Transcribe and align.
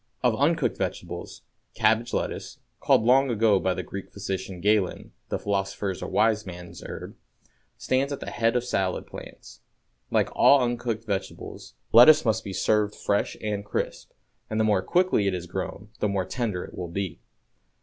Of 0.23 0.35
uncooked 0.35 0.77
vegetables, 0.77 1.43
cabbage 1.75 2.11
lettuce 2.11 2.57
called 2.79 3.03
long 3.03 3.29
ago 3.29 3.59
by 3.59 3.75
the 3.75 3.83
Greek 3.83 4.09
physician, 4.11 4.59
Galen, 4.59 5.11
the 5.29 5.37
philosopher's 5.37 6.01
or 6.01 6.09
wise 6.09 6.43
man's 6.43 6.81
herb 6.83 7.15
stands 7.77 8.11
at 8.11 8.19
the 8.19 8.31
head 8.31 8.55
of 8.55 8.63
salad 8.63 9.05
plants. 9.05 9.59
Like 10.09 10.35
all 10.35 10.63
uncooked 10.63 11.03
vegetables, 11.05 11.75
lettuce 11.91 12.25
must 12.25 12.43
be 12.43 12.51
served 12.51 12.95
fresh 12.95 13.37
and 13.43 13.63
crisp, 13.63 14.09
and 14.49 14.59
the 14.59 14.63
more 14.63 14.81
quickly 14.81 15.27
it 15.27 15.35
is 15.35 15.45
grown 15.45 15.89
the 15.99 16.09
more 16.09 16.25
tender 16.25 16.63
it 16.65 16.73
will 16.75 16.89
be. 16.89 17.19